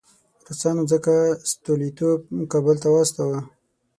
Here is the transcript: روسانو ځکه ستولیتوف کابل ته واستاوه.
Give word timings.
روسانو 0.47 0.83
ځکه 0.91 1.13
ستولیتوف 1.51 2.19
کابل 2.51 2.75
ته 2.83 2.87
واستاوه. 2.91 3.39